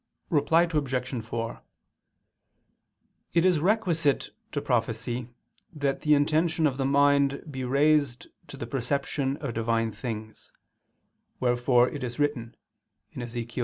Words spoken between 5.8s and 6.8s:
the intention of